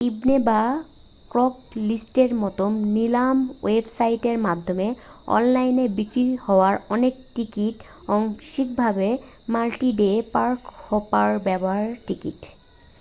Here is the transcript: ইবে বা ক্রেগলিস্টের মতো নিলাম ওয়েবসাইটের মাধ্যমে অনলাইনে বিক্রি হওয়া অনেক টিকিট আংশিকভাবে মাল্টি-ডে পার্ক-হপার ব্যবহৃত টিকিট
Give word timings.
ইবে 0.07 0.35
বা 0.47 0.61
ক্রেগলিস্টের 1.31 2.31
মতো 2.35 2.63
নিলাম 2.95 3.35
ওয়েবসাইটের 3.63 4.37
মাধ্যমে 4.39 4.87
অনলাইনে 5.27 5.85
বিক্রি 5.97 6.25
হওয়া 6.45 6.69
অনেক 6.89 7.13
টিকিট 7.35 7.75
আংশিকভাবে 8.09 9.09
মাল্টি-ডে 9.47 10.11
পার্ক-হপার 10.33 11.29
ব্যবহৃত 11.45 11.99
টিকিট 12.07 12.39